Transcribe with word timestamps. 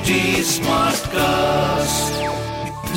HT 0.00 0.40
Smartcast. 0.40 2.12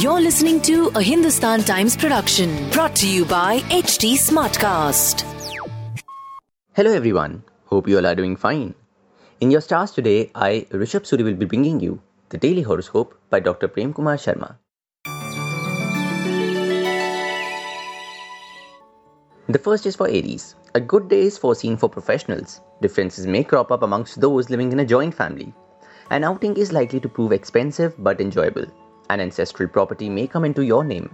You're 0.01 0.21
listening 0.21 0.61
to 0.61 0.89
a 0.95 1.01
Hindustan 1.01 1.61
Times 1.63 1.97
production 1.97 2.69
brought 2.69 2.95
to 2.95 3.07
you 3.07 3.25
by 3.25 3.59
HT 3.59 4.13
Smartcast. 4.13 5.25
Hello 6.73 6.93
everyone, 6.93 7.43
hope 7.65 7.89
you 7.89 7.97
all 7.97 8.05
are 8.05 8.15
doing 8.15 8.37
fine. 8.37 8.73
In 9.41 9.51
your 9.51 9.59
stars 9.59 9.91
today, 9.91 10.31
I, 10.33 10.65
Rishabh 10.71 11.03
Suri, 11.03 11.25
will 11.25 11.33
be 11.33 11.45
bringing 11.45 11.81
you 11.81 12.01
the 12.29 12.37
daily 12.37 12.61
horoscope 12.61 13.19
by 13.29 13.41
Dr. 13.41 13.67
Prem 13.67 13.93
Kumar 13.93 14.15
Sharma. 14.15 14.55
The 19.49 19.59
first 19.59 19.85
is 19.85 19.97
for 19.97 20.07
Aries. 20.07 20.55
A 20.73 20.79
good 20.79 21.09
day 21.09 21.23
is 21.23 21.37
foreseen 21.37 21.75
for 21.75 21.89
professionals. 21.89 22.61
Differences 22.81 23.27
may 23.27 23.43
crop 23.43 23.73
up 23.73 23.83
amongst 23.83 24.21
those 24.21 24.49
living 24.49 24.71
in 24.71 24.79
a 24.79 24.85
joint 24.85 25.13
family. 25.13 25.53
An 26.09 26.23
outing 26.23 26.57
is 26.57 26.73
likely 26.73 26.99
to 26.99 27.09
prove 27.09 27.31
expensive 27.31 27.95
but 27.97 28.19
enjoyable. 28.19 28.65
An 29.09 29.19
ancestral 29.19 29.69
property 29.69 30.09
may 30.09 30.27
come 30.27 30.43
into 30.43 30.63
your 30.63 30.83
name. 30.83 31.09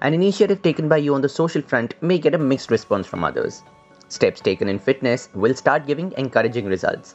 An 0.00 0.14
initiative 0.14 0.62
taken 0.62 0.88
by 0.88 0.98
you 0.98 1.14
on 1.14 1.20
the 1.20 1.28
social 1.28 1.60
front 1.60 1.94
may 2.00 2.18
get 2.18 2.34
a 2.34 2.38
mixed 2.38 2.70
response 2.70 3.06
from 3.06 3.24
others. 3.24 3.62
Steps 4.08 4.40
taken 4.40 4.68
in 4.68 4.78
fitness 4.78 5.28
will 5.34 5.54
start 5.54 5.86
giving 5.86 6.12
encouraging 6.16 6.66
results. 6.66 7.14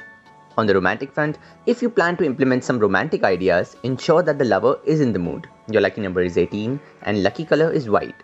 On 0.57 0.67
the 0.67 0.75
romantic 0.75 1.11
front, 1.13 1.39
if 1.65 1.81
you 1.81 1.89
plan 1.89 2.17
to 2.17 2.25
implement 2.25 2.63
some 2.63 2.77
romantic 2.77 3.23
ideas, 3.23 3.75
ensure 3.83 4.21
that 4.21 4.37
the 4.37 4.45
lover 4.45 4.79
is 4.85 5.01
in 5.01 5.13
the 5.13 5.19
mood. 5.19 5.47
Your 5.71 5.81
lucky 5.81 6.01
number 6.01 6.21
is 6.21 6.37
18 6.37 6.79
and 7.03 7.23
lucky 7.23 7.45
color 7.45 7.71
is 7.71 7.89
white. 7.89 8.21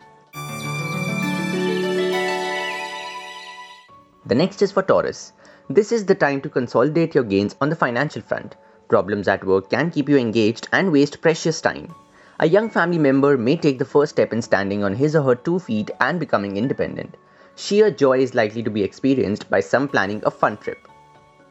The 4.26 4.36
next 4.36 4.62
is 4.62 4.72
for 4.72 4.84
Taurus. 4.84 5.34
This 5.70 5.92
is 5.92 6.06
the 6.06 6.14
time 6.14 6.42
to 6.42 6.50
consolidate 6.50 7.16
your 7.16 7.24
gains 7.24 7.56
on 7.62 7.70
the 7.70 7.76
financial 7.76 8.22
front. 8.22 8.56
Problems 8.90 9.28
at 9.28 9.46
work 9.46 9.70
can 9.70 9.92
keep 9.92 10.10
you 10.10 10.18
engaged 10.18 10.68
and 10.72 10.92
waste 10.92 11.22
precious 11.22 11.62
time. 11.62 11.94
A 12.40 12.48
young 12.48 12.72
family 12.72 12.98
member 12.98 13.38
may 13.38 13.56
take 13.56 13.78
the 13.78 13.86
first 13.86 14.14
step 14.14 14.34
in 14.34 14.42
standing 14.42 14.84
on 14.84 14.96
his 14.96 15.16
or 15.16 15.22
her 15.22 15.36
two 15.36 15.60
feet 15.60 15.92
and 16.02 16.20
becoming 16.20 16.58
independent. 16.58 17.16
Sheer 17.56 17.92
joy 17.92 18.18
is 18.18 18.34
likely 18.34 18.64
to 18.64 18.72
be 18.72 18.82
experienced 18.82 19.48
by 19.48 19.60
some 19.60 19.88
planning 19.88 20.24
a 20.26 20.32
fun 20.32 20.58
trip. 20.58 20.88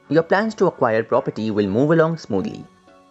Your 0.09 0.25
plans 0.25 0.57
to 0.57 0.67
acquire 0.67 1.05
property 1.05 1.53
will 1.53 1.69
move 1.69 1.93
along 1.93 2.19
smoothly. 2.19 2.65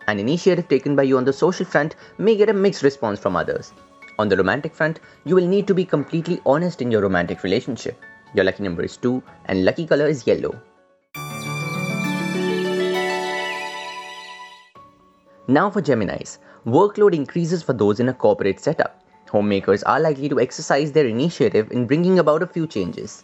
An 0.08 0.20
initiative 0.20 0.68
taken 0.68 0.94
by 0.94 1.04
you 1.04 1.18
on 1.18 1.24
the 1.24 1.32
social 1.32 1.66
front 1.66 1.96
may 2.18 2.36
get 2.36 2.50
a 2.50 2.54
mixed 2.54 2.84
response 2.84 3.20
from 3.20 3.38
others. 3.38 3.72
On 4.20 4.28
the 4.28 4.36
romantic 4.36 4.76
front, 4.76 5.00
you 5.24 5.36
will 5.36 5.48
need 5.48 5.68
to 5.68 5.74
be 5.74 5.86
completely 5.86 6.42
honest 6.46 6.82
in 6.82 6.92
your 6.92 7.02
romantic 7.02 7.44
relationship. 7.44 7.98
Your 8.34 8.44
lucky 8.44 8.64
number 8.64 8.84
is 8.84 8.98
2 8.98 9.24
and 9.46 9.64
lucky 9.64 9.88
color 9.88 10.08
is 10.08 10.28
yellow. 10.28 10.60
Now 15.50 15.70
for 15.70 15.82
Geminis. 15.82 16.40
Workload 16.66 17.16
increases 17.16 17.64
for 17.64 17.72
those 17.72 18.02
in 18.02 18.10
a 18.10 18.14
corporate 18.14 18.60
setup. 18.60 19.02
Homemakers 19.30 19.82
are 19.84 19.98
likely 19.98 20.28
to 20.28 20.42
exercise 20.42 20.92
their 20.92 21.06
initiative 21.08 21.72
in 21.72 21.88
bringing 21.88 22.20
about 22.20 22.44
a 22.44 22.48
few 22.48 22.68
changes. 22.68 23.24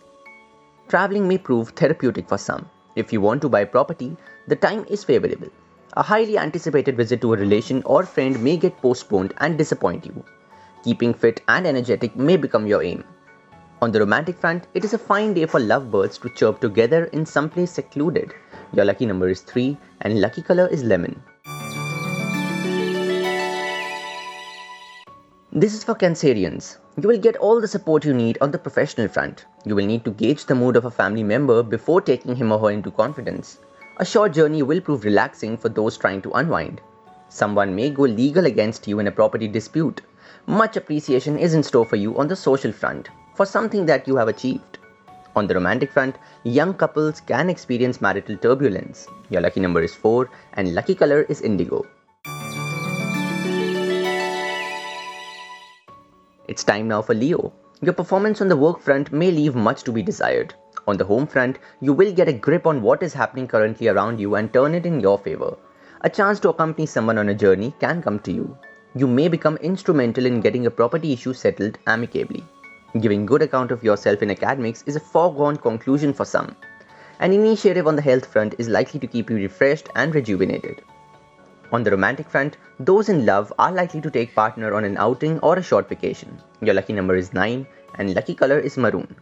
Traveling 0.88 1.28
may 1.28 1.38
prove 1.38 1.72
therapeutic 1.72 2.30
for 2.30 2.38
some. 2.38 2.70
If 2.96 3.12
you 3.12 3.20
want 3.20 3.42
to 3.42 3.50
buy 3.50 3.66
property, 3.66 4.16
the 4.48 4.56
time 4.56 4.86
is 4.90 5.04
favorable. 5.04 5.50
A 5.98 6.02
highly 6.02 6.38
anticipated 6.38 6.96
visit 6.96 7.20
to 7.20 7.34
a 7.34 7.38
relation 7.38 7.84
or 7.86 8.06
friend 8.06 8.42
may 8.42 8.56
get 8.56 8.82
postponed 8.82 9.34
and 9.40 9.58
disappoint 9.58 10.06
you. 10.06 10.24
Keeping 10.82 11.14
fit 11.14 11.42
and 11.50 11.68
energetic 11.68 12.16
may 12.16 12.38
become 12.38 12.68
your 12.68 12.84
aim. 12.84 13.04
On 13.82 13.92
the 13.92 14.00
romantic 14.00 14.38
front, 14.38 14.68
it 14.74 14.86
is 14.86 14.94
a 14.94 14.98
fine 14.98 15.34
day 15.34 15.46
for 15.46 15.60
lovebirds 15.60 16.18
to 16.20 16.30
chirp 16.30 16.62
together 16.62 17.04
in 17.12 17.26
some 17.26 17.50
place 17.50 17.72
secluded. 17.74 18.34
Your 18.72 18.86
lucky 18.86 19.06
number 19.06 19.28
is 19.28 19.42
3 19.42 19.78
and 20.00 20.22
lucky 20.22 20.42
color 20.42 20.68
is 20.68 20.86
lemon. 20.86 21.22
This 25.56 25.76
is 25.76 25.84
for 25.84 25.94
Cancerians. 25.94 26.78
You 27.00 27.08
will 27.08 27.20
get 27.20 27.36
all 27.36 27.62
the 27.62 27.68
support 27.68 28.06
you 28.06 28.14
need 28.16 28.40
on 28.42 28.50
the 28.50 28.58
professional 28.58 29.08
front. 29.08 29.46
You 29.66 29.76
will 29.76 29.86
need 29.86 30.04
to 30.04 30.10
gauge 30.10 30.48
the 30.48 30.56
mood 30.56 30.76
of 30.76 30.86
a 30.86 30.90
family 30.90 31.22
member 31.22 31.62
before 31.62 32.02
taking 32.02 32.36
him 32.36 32.52
or 32.52 32.58
her 32.58 32.72
into 32.72 32.90
confidence. 32.90 33.60
A 33.98 34.06
short 34.06 34.34
journey 34.34 34.64
will 34.64 34.82
prove 34.82 35.04
relaxing 35.04 35.56
for 35.58 35.70
those 35.70 35.96
trying 35.96 36.24
to 36.24 36.32
unwind. 36.32 36.82
Someone 37.30 37.76
may 37.76 37.92
go 37.92 38.02
legal 38.02 38.48
against 38.48 38.88
you 38.88 38.98
in 38.98 39.06
a 39.06 39.12
property 39.12 39.48
dispute. 39.48 40.02
Much 40.48 40.76
appreciation 40.76 41.38
is 41.38 41.54
in 41.54 41.62
store 41.62 41.86
for 41.86 41.98
you 41.98 42.18
on 42.18 42.28
the 42.28 42.36
social 42.36 42.72
front 42.72 43.10
for 43.36 43.46
something 43.46 43.86
that 43.86 44.08
you 44.08 44.16
have 44.16 44.30
achieved. 44.30 44.80
On 45.36 45.46
the 45.46 45.54
romantic 45.54 45.92
front, 45.92 46.16
young 46.44 46.74
couples 46.74 47.22
can 47.22 47.52
experience 47.52 48.02
marital 48.02 48.38
turbulence. 48.38 49.08
Your 49.30 49.42
lucky 49.42 49.60
number 49.60 49.84
is 49.84 49.94
4 49.94 50.32
and 50.54 50.74
lucky 50.74 50.96
color 50.96 51.28
is 51.30 51.42
indigo. 51.42 51.86
It's 56.46 56.66
time 56.66 56.90
now 56.90 57.02
for 57.02 57.14
Leo. 57.14 57.54
Your 57.82 57.94
performance 57.94 58.42
on 58.42 58.50
the 58.50 58.58
work 58.58 58.82
front 58.82 59.14
may 59.14 59.32
leave 59.32 59.56
much 59.56 59.84
to 59.84 59.94
be 59.94 60.02
desired. 60.02 60.54
On 60.88 60.98
the 60.98 61.06
home 61.06 61.26
front, 61.26 61.58
you 61.80 61.94
will 61.94 62.12
get 62.12 62.28
a 62.28 62.34
grip 62.34 62.68
on 62.68 62.82
what 62.82 63.02
is 63.02 63.14
happening 63.14 63.48
currently 63.48 63.88
around 63.88 64.20
you 64.20 64.36
and 64.36 64.52
turn 64.52 64.76
it 64.76 64.86
in 64.86 65.00
your 65.00 65.18
favor. 65.18 65.56
A 66.02 66.10
chance 66.10 66.42
to 66.42 66.50
accompany 66.50 66.86
someone 66.86 67.18
on 67.18 67.30
a 67.30 67.34
journey 67.34 67.74
can 67.80 68.02
come 68.02 68.20
to 68.20 68.32
you. 68.34 68.58
You 68.94 69.08
may 69.08 69.30
become 69.30 69.56
instrumental 69.58 70.26
in 70.26 70.42
getting 70.42 70.66
a 70.66 70.72
property 70.72 71.14
issue 71.14 71.34
settled 71.34 71.78
amicably. 71.88 72.44
Giving 73.00 73.26
good 73.26 73.42
account 73.42 73.72
of 73.72 73.82
yourself 73.82 74.22
in 74.22 74.30
academics 74.30 74.84
is 74.86 74.98
a 74.98 75.00
foregone 75.00 75.56
conclusion 75.56 76.12
for 76.12 76.26
some. 76.26 76.58
An 77.22 77.32
initiative 77.32 77.88
on 77.88 77.96
the 77.96 78.02
health 78.02 78.26
front 78.26 78.56
is 78.58 78.68
likely 78.68 79.00
to 79.00 79.08
keep 79.08 79.30
you 79.30 79.38
refreshed 79.38 79.88
and 79.96 80.14
rejuvenated. 80.14 80.82
On 81.74 81.82
the 81.84 81.90
romantic 81.90 82.30
front, 82.30 82.58
those 82.80 83.10
in 83.10 83.26
love 83.26 83.52
are 83.58 83.72
likely 83.72 84.00
to 84.02 84.12
take 84.12 84.36
partner 84.36 84.76
on 84.76 84.84
an 84.86 84.96
outing 84.96 85.40
or 85.40 85.58
a 85.58 85.64
short 85.64 85.90
vacation. 85.90 86.38
Your 86.62 86.76
lucky 86.76 86.94
number 86.94 87.16
is 87.16 87.34
9 87.34 87.66
and 87.98 88.14
lucky 88.14 88.36
color 88.36 88.60
is 88.60 88.78
maroon. 88.78 89.16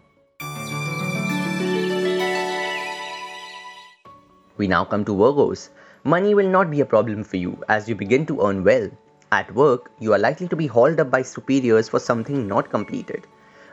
We 4.58 4.68
now 4.68 4.84
come 4.84 5.06
to 5.06 5.16
Virgos. 5.16 5.70
Money 6.04 6.36
will 6.36 6.50
not 6.50 6.70
be 6.70 6.82
a 6.82 6.86
problem 6.86 7.24
for 7.24 7.38
you 7.38 7.58
as 7.70 7.88
you 7.88 7.96
begin 7.96 8.26
to 8.26 8.42
earn 8.46 8.66
well. 8.66 8.90
At 9.32 9.56
work, 9.56 9.90
you 10.02 10.12
are 10.12 10.20
likely 10.20 10.50
to 10.50 10.58
be 10.58 10.68
hauled 10.68 11.00
up 11.00 11.10
by 11.10 11.22
superiors 11.22 11.88
for 11.88 12.00
something 12.02 12.50
not 12.50 12.70
completed. 12.70 13.28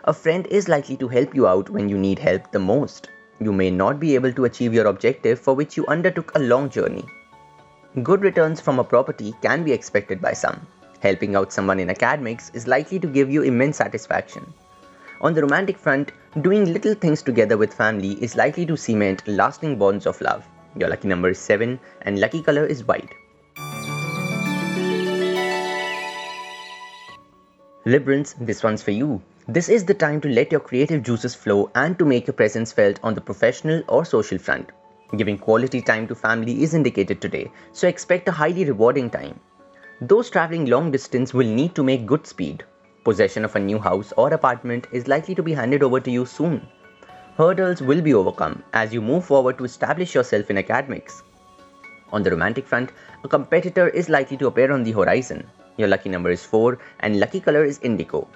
A 0.05 0.13
friend 0.13 0.47
is 0.47 0.69
likely 0.69 0.97
to 0.99 1.09
help 1.09 1.35
you 1.35 1.49
out 1.49 1.69
when 1.69 1.89
you 1.89 1.99
need 1.99 2.21
help 2.21 2.53
the 2.53 2.61
most. 2.61 3.09
You 3.41 3.53
may 3.53 3.73
not 3.73 3.99
be 3.99 4.15
able 4.15 4.33
to 4.35 4.45
achieve 4.45 4.73
your 4.73 4.87
objective 4.87 5.41
for 5.41 5.55
which 5.55 5.77
you 5.77 5.85
undertook 5.89 6.31
a 6.37 6.39
long 6.39 6.71
journey. 6.71 7.05
Good 8.03 8.21
returns 8.21 8.61
from 8.61 8.79
a 8.79 8.85
property 8.85 9.35
can 9.41 9.65
be 9.65 9.73
expected 9.73 10.21
by 10.21 10.35
some. 10.35 10.67
Helping 11.01 11.35
out 11.35 11.53
someone 11.53 11.81
in 11.81 11.89
academics 11.89 12.51
is 12.53 12.67
likely 12.67 12.99
to 13.01 13.07
give 13.07 13.31
you 13.31 13.43
immense 13.43 13.79
satisfaction. 13.79 14.53
On 15.23 15.33
the 15.33 15.41
romantic 15.41 15.79
front, 15.79 16.13
doing 16.43 16.71
little 16.73 16.93
things 16.93 17.23
together 17.23 17.57
with 17.57 17.73
family 17.73 18.23
is 18.23 18.37
likely 18.37 18.67
to 18.67 18.77
cement 18.77 19.27
lasting 19.27 19.79
bonds 19.79 20.07
of 20.07 20.21
love. 20.21 20.45
Your 20.77 20.91
lucky 20.91 21.09
number 21.09 21.31
is 21.31 21.39
7 21.39 21.81
and 22.03 22.21
lucky 22.21 22.43
color 22.43 22.67
is 22.67 22.85
white. 22.85 23.11
Librans, 27.87 28.35
this 28.39 28.63
one's 28.63 28.83
for 28.83 28.91
you. 28.91 29.23
This 29.49 29.71
is 29.71 29.87
the 29.87 29.95
time 29.95 30.21
to 30.21 30.29
let 30.29 30.53
your 30.53 30.61
creative 30.61 31.03
juices 31.03 31.35
flow 31.35 31.71
and 31.75 31.99
to 31.99 32.05
make 32.05 32.27
your 32.27 32.35
presence 32.35 32.71
felt 32.71 33.01
on 33.03 33.15
the 33.15 33.23
professional 33.23 33.83
or 33.89 34.05
social 34.05 34.37
front. 34.37 34.71
Giving 35.17 35.39
quality 35.39 35.81
time 35.81 36.07
to 36.09 36.15
family 36.15 36.63
is 36.63 36.75
indicated 36.75 37.21
today, 37.21 37.51
so 37.73 37.89
expect 37.89 38.29
a 38.29 38.33
highly 38.33 38.67
rewarding 38.67 39.09
time. 39.09 39.41
Those 40.03 40.29
traveling 40.29 40.67
long 40.67 40.91
distance 40.91 41.33
will 41.33 41.47
need 41.47 41.75
to 41.77 41.83
make 41.83 42.05
good 42.05 42.27
speed. 42.27 42.65
Possession 43.05 43.45
of 43.47 43.57
a 43.57 43.59
new 43.59 43.79
house 43.79 44.13
or 44.19 44.35
apartment 44.35 44.87
is 44.93 45.09
likely 45.09 45.35
to 45.35 45.43
be 45.43 45.55
handed 45.55 45.83
over 45.83 45.99
to 45.99 46.11
you 46.11 46.27
soon. 46.27 46.69
Hurdles 47.39 47.81
will 47.81 48.03
be 48.03 48.13
overcome 48.13 48.63
as 48.75 48.93
you 48.93 49.01
move 49.01 49.25
forward 49.25 49.57
to 49.59 49.65
establish 49.65 50.15
yourself 50.15 50.51
in 50.51 50.59
academics. 50.59 51.23
On 52.13 52.23
the 52.23 52.31
romantic 52.31 52.67
front, 52.67 52.93
a 53.25 53.29
competitor 53.29 53.89
is 53.89 54.11
likely 54.11 54.37
to 54.37 54.49
appear 54.49 54.73
on 54.73 54.83
the 54.83 54.93
horizon. 54.93 55.49
Your 55.79 55.89
lucky 55.89 56.11
number 56.11 56.31
is 56.31 56.45
4 56.45 56.79
and 57.01 57.19
lucky 57.19 57.41
color 57.41 57.65
is 57.65 57.79
indigo. 57.83 58.29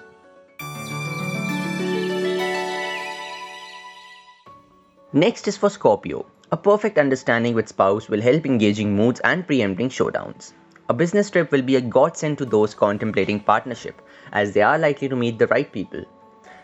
Next 5.13 5.47
is 5.47 5.55
for 5.55 5.69
Scorpio. 5.69 6.25
A 6.53 6.55
perfect 6.55 6.99
understanding 6.99 7.55
with 7.55 7.67
spouse 7.67 8.09
will 8.09 8.21
help 8.21 8.45
engaging 8.45 8.95
moods 8.95 9.19
and 9.21 9.47
preempting 9.47 9.89
showdowns. 9.89 10.53
A 10.87 10.93
business 10.93 11.31
trip 11.31 11.51
will 11.51 11.63
be 11.63 11.77
a 11.77 11.81
godsend 11.81 12.37
to 12.37 12.45
those 12.45 12.75
contemplating 12.75 13.39
partnership, 13.39 13.99
as 14.33 14.53
they 14.53 14.61
are 14.61 14.77
likely 14.77 15.09
to 15.09 15.15
meet 15.15 15.39
the 15.39 15.47
right 15.47 15.71
people. 15.71 16.03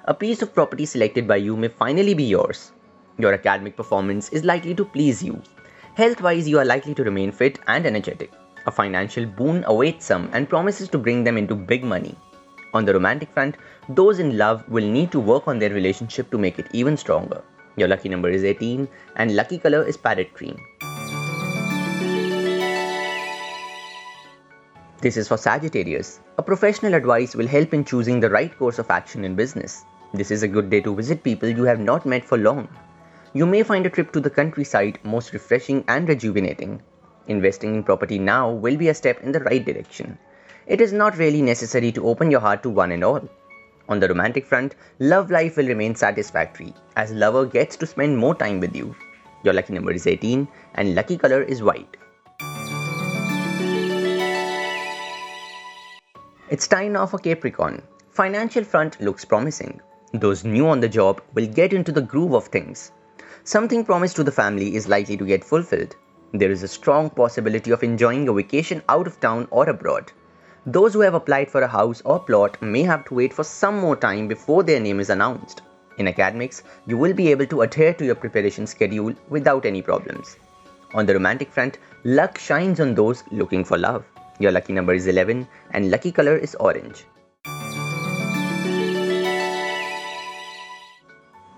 A 0.06 0.14
piece 0.14 0.44
of 0.44 0.54
property 0.54 0.86
selected 0.86 1.28
by 1.28 1.38
you 1.38 1.58
may 1.58 1.70
finally 1.70 2.14
be 2.14 2.24
yours. 2.24 2.72
Your 3.18 3.34
academic 3.34 3.76
performance 3.76 4.30
is 4.30 4.46
likely 4.46 4.76
to 4.76 4.86
please 4.86 5.24
you. 5.24 5.42
Health 5.96 6.22
wise, 6.22 6.48
you 6.48 6.60
are 6.60 6.66
likely 6.66 6.94
to 6.94 7.04
remain 7.04 7.32
fit 7.32 7.58
and 7.66 7.88
energetic. 7.88 8.32
A 8.68 8.72
financial 8.72 9.26
boon 9.26 9.64
awaits 9.66 10.06
some 10.06 10.30
and 10.34 10.48
promises 10.48 10.88
to 10.90 11.00
bring 11.00 11.24
them 11.24 11.36
into 11.36 11.56
big 11.56 11.84
money. 11.84 12.16
On 12.76 12.86
the 12.86 12.94
romantic 12.94 13.32
front, 13.34 13.58
those 13.90 14.20
in 14.20 14.38
love 14.38 14.70
will 14.70 14.86
need 14.88 15.12
to 15.14 15.20
work 15.20 15.48
on 15.48 15.58
their 15.58 15.72
relationship 15.72 16.30
to 16.30 16.38
make 16.38 16.60
it 16.60 16.68
even 16.74 16.96
stronger. 16.96 17.42
Your 17.76 17.88
lucky 17.88 18.10
number 18.10 18.30
is 18.30 18.44
18 18.44 18.88
and 19.16 19.36
lucky 19.36 19.58
color 19.58 19.84
is 19.84 19.98
parrot 19.98 20.34
cream. 20.34 20.58
This 25.02 25.16
is 25.16 25.30
for 25.30 25.38
Sagittarius. 25.38 26.20
A 26.38 26.44
professional 26.44 26.94
advice 26.94 27.34
will 27.34 27.48
help 27.48 27.74
in 27.74 27.86
choosing 27.86 28.20
the 28.20 28.30
right 28.30 28.58
course 28.58 28.80
of 28.80 28.92
action 28.92 29.24
in 29.24 29.34
business. 29.34 29.86
This 30.14 30.30
is 30.30 30.44
a 30.44 30.48
good 30.48 30.70
day 30.70 30.82
to 30.82 30.94
visit 30.94 31.24
people 31.24 31.48
you 31.48 31.64
have 31.64 31.80
not 31.80 32.06
met 32.06 32.26
for 32.26 32.38
long. 32.38 32.68
You 33.34 33.46
may 33.46 33.64
find 33.64 33.86
a 33.86 33.90
trip 33.90 34.12
to 34.12 34.20
the 34.20 34.30
countryside 34.30 35.00
most 35.04 35.32
refreshing 35.32 35.86
and 35.88 36.10
rejuvenating. 36.10 36.82
Investing 37.28 37.76
in 37.76 37.84
property 37.84 38.20
now 38.20 38.52
will 38.52 38.76
be 38.76 38.90
a 38.90 38.94
step 38.94 39.22
in 39.22 39.32
the 39.32 39.40
right 39.40 39.64
direction. 39.64 40.18
It 40.68 40.82
is 40.82 40.92
not 40.92 41.18
really 41.18 41.42
necessary 41.42 41.92
to 41.94 42.08
open 42.08 42.30
your 42.30 42.42
heart 42.42 42.64
to 42.64 42.70
one 42.70 42.92
and 42.92 43.04
all. 43.04 43.22
On 43.90 44.00
the 44.00 44.08
romantic 44.08 44.46
front, 44.46 44.76
love 45.00 45.32
life 45.32 45.58
will 45.58 45.66
remain 45.66 45.96
satisfactory 45.96 46.76
as 46.96 47.12
lover 47.12 47.44
gets 47.44 47.76
to 47.78 47.88
spend 47.88 48.16
more 48.16 48.36
time 48.36 48.60
with 48.60 48.76
you. 48.76 48.96
Your 49.44 49.56
lucky 49.56 49.74
number 49.74 49.92
is 49.92 50.06
18 50.06 50.48
and 50.76 50.94
lucky 50.94 51.18
color 51.18 51.42
is 51.42 51.64
white. 51.64 51.98
It's 56.52 56.68
time 56.68 56.94
now 56.94 57.08
for 57.08 57.18
Capricorn. 57.18 57.82
Financial 58.12 58.64
front 58.64 59.02
looks 59.02 59.26
promising. 59.26 59.82
Those 60.14 60.46
new 60.46 60.68
on 60.68 60.82
the 60.82 60.90
job 60.90 61.24
will 61.34 61.48
get 61.48 61.74
into 61.74 61.92
the 61.92 62.02
groove 62.02 62.34
of 62.34 62.46
things. 62.46 62.92
Something 63.44 63.84
promised 63.84 64.16
to 64.18 64.24
the 64.24 64.32
family 64.32 64.76
is 64.76 64.88
likely 64.88 65.18
to 65.18 65.26
get 65.26 65.44
fulfilled. 65.44 65.96
There 66.32 66.52
is 66.52 66.62
a 66.62 66.68
strong 66.68 67.10
possibility 67.10 67.72
of 67.72 67.82
enjoying 67.82 68.28
a 68.28 68.34
vacation 68.34 68.84
out 68.88 69.08
of 69.08 69.20
town 69.20 69.48
or 69.50 69.68
abroad. 69.68 70.12
Those 70.66 70.94
who 70.94 71.00
have 71.00 71.14
applied 71.14 71.50
for 71.50 71.62
a 71.62 71.68
house 71.68 72.02
or 72.04 72.20
plot 72.20 72.62
may 72.62 72.84
have 72.84 73.06
to 73.06 73.14
wait 73.14 73.34
for 73.34 73.46
some 73.46 73.80
more 73.80 73.96
time 73.96 74.28
before 74.28 74.62
their 74.62 74.80
name 74.80 75.00
is 75.00 75.10
announced. 75.10 75.62
In 75.98 76.08
academics, 76.08 76.64
you 76.86 76.98
will 76.98 77.14
be 77.14 77.32
able 77.32 77.46
to 77.48 77.62
adhere 77.62 77.94
to 77.94 78.06
your 78.06 78.16
preparation 78.16 78.68
schedule 78.68 79.14
without 79.30 79.66
any 79.66 79.82
problems. 79.82 80.36
On 80.94 81.06
the 81.06 81.14
romantic 81.14 81.50
front, 81.50 81.78
luck 82.04 82.38
shines 82.38 82.82
on 82.82 82.94
those 82.94 83.24
looking 83.32 83.64
for 83.64 83.78
love. 83.78 84.04
Your 84.40 84.52
lucky 84.52 84.74
number 84.74 84.94
is 84.94 85.08
11 85.08 85.48
and 85.72 85.92
lucky 85.92 86.12
color 86.12 86.36
is 86.36 86.56
orange. 86.56 87.06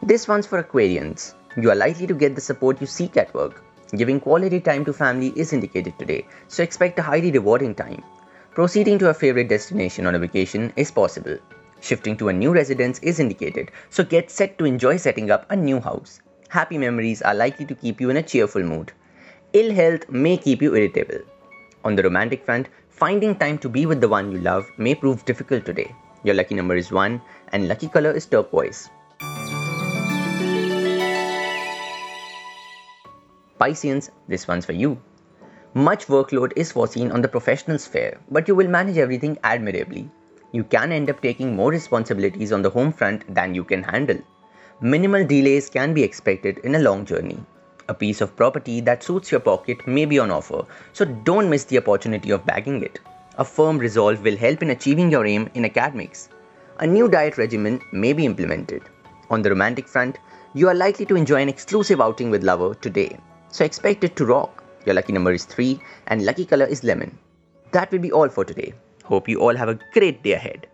This 0.04 0.28
one's 0.28 0.46
for 0.46 0.62
Aquarians. 0.62 1.34
You 1.58 1.72
are 1.72 1.76
likely 1.76 2.06
to 2.06 2.14
get 2.14 2.36
the 2.36 2.42
support 2.42 2.80
you 2.80 2.88
seek 2.88 3.18
at 3.18 3.34
work. 3.34 3.64
Giving 3.96 4.20
quality 4.20 4.60
time 4.60 4.86
to 4.86 4.94
family 4.94 5.34
is 5.36 5.54
indicated 5.54 5.98
today, 5.98 6.28
so 6.48 6.62
expect 6.62 7.00
a 7.00 7.02
highly 7.02 7.32
rewarding 7.32 7.74
time. 7.76 8.04
Proceeding 8.54 9.00
to 9.00 9.08
a 9.08 9.14
favorite 9.14 9.48
destination 9.48 10.06
on 10.06 10.14
a 10.14 10.20
vacation 10.20 10.74
is 10.76 10.92
possible. 10.92 11.38
Shifting 11.80 12.18
to 12.18 12.28
a 12.28 12.34
new 12.34 12.52
residence 12.52 13.00
is 13.00 13.22
indicated, 13.22 13.72
so 13.90 14.04
get 14.04 14.30
set 14.30 14.58
to 14.58 14.66
enjoy 14.66 14.98
setting 14.98 15.32
up 15.32 15.46
a 15.50 15.56
new 15.56 15.80
house. 15.80 16.20
Happy 16.50 16.78
memories 16.78 17.22
are 17.22 17.34
likely 17.34 17.66
to 17.66 17.74
keep 17.74 18.02
you 18.02 18.10
in 18.10 18.18
a 18.18 18.22
cheerful 18.22 18.62
mood. 18.62 18.92
Ill 19.54 19.74
health 19.74 20.10
may 20.10 20.36
keep 20.36 20.62
you 20.62 20.76
irritable. 20.76 21.22
On 21.86 21.96
the 21.96 22.04
romantic 22.04 22.44
front, 22.44 22.68
finding 22.90 23.38
time 23.38 23.58
to 23.60 23.70
be 23.70 23.86
with 23.86 24.02
the 24.02 24.10
one 24.10 24.34
you 24.34 24.40
love 24.40 24.70
may 24.78 24.96
prove 24.96 25.24
difficult 25.24 25.66
today. 25.66 25.96
Your 26.26 26.36
lucky 26.36 26.56
number 26.56 26.76
is 26.76 26.92
1 26.92 27.22
and 27.54 27.70
lucky 27.70 27.88
color 27.88 28.12
is 28.12 28.26
turquoise. 28.26 28.90
Pisceans, 33.58 34.12
this 34.28 34.46
one's 34.46 34.66
for 34.66 34.74
you. 34.74 35.00
Much 35.74 36.08
workload 36.08 36.52
is 36.58 36.70
foreseen 36.70 37.14
on 37.14 37.22
the 37.22 37.28
professional 37.30 37.80
sphere, 37.80 38.20
but 38.30 38.46
you 38.46 38.54
will 38.54 38.68
manage 38.68 38.98
everything 38.98 39.38
admirably. 39.42 40.10
You 40.52 40.66
can 40.66 40.92
end 40.92 41.10
up 41.10 41.22
taking 41.22 41.56
more 41.56 41.72
responsibilities 41.72 42.52
on 42.52 42.62
the 42.62 42.70
home 42.70 42.92
front 42.92 43.24
than 43.34 43.56
you 43.56 43.64
can 43.64 43.82
handle. 43.82 44.18
Minimal 44.82 45.26
delays 45.26 45.70
can 45.70 45.94
be 45.94 46.04
expected 46.04 46.58
in 46.66 46.76
a 46.76 46.80
long 46.80 47.06
journey. 47.06 47.38
A 47.88 47.94
piece 47.94 48.20
of 48.20 48.36
property 48.36 48.82
that 48.82 49.02
suits 49.02 49.32
your 49.32 49.40
pocket 49.40 49.88
may 49.88 50.04
be 50.04 50.20
on 50.20 50.30
offer, 50.30 50.66
so 50.92 51.06
don't 51.06 51.50
miss 51.50 51.64
the 51.64 51.78
opportunity 51.78 52.32
of 52.32 52.46
bagging 52.46 52.84
it. 52.84 53.00
A 53.38 53.46
firm 53.46 53.78
resolve 53.78 54.22
will 54.24 54.36
help 54.36 54.62
in 54.62 54.72
achieving 54.72 55.10
your 55.10 55.26
aim 55.26 55.50
in 55.54 55.64
academics. 55.64 56.28
A 56.80 56.86
new 56.86 57.08
diet 57.08 57.38
regimen 57.38 57.80
may 57.94 58.12
be 58.12 58.26
implemented. 58.26 58.84
On 59.30 59.42
the 59.42 59.50
romantic 59.52 59.88
front, 59.88 60.18
you 60.54 60.68
are 60.68 60.76
likely 60.76 61.06
to 61.06 61.16
enjoy 61.16 61.42
an 61.42 61.48
exclusive 61.48 62.02
outing 62.02 62.30
with 62.30 62.44
lover 62.44 62.74
today, 62.74 63.18
so 63.48 63.64
expect 63.64 64.04
it 64.04 64.18
to 64.18 64.26
rock. 64.26 64.61
Your 64.86 64.96
lucky 64.96 65.14
number 65.14 65.32
is 65.32 65.46
3 65.46 65.80
and 66.08 66.26
lucky 66.26 66.46
color 66.46 66.66
is 66.66 66.84
lemon. 66.84 67.18
That 67.72 67.92
will 67.92 68.00
be 68.00 68.12
all 68.12 68.30
for 68.30 68.44
today. 68.46 68.74
Hope 69.04 69.28
you 69.28 69.40
all 69.40 69.56
have 69.56 69.70
a 69.70 69.80
great 69.94 70.24
day 70.24 70.34
ahead. 70.34 70.68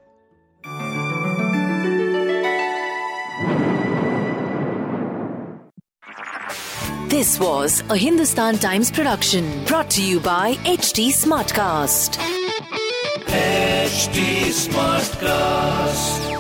This 7.10 7.40
was 7.40 7.82
a 7.90 7.98
Hindustan 7.98 8.58
Times 8.58 8.92
production 8.92 9.64
brought 9.66 9.90
to 9.92 10.04
you 10.04 10.20
by 10.20 10.54
HT 10.66 11.08
Smartcast. 11.10 12.18
HT 13.26 14.52
Smartcast. 14.68 16.37